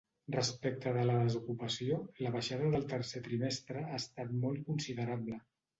[0.35, 5.45] Respecte de la desocupació, la baixada del tercer trimestre ha estat molt considerable.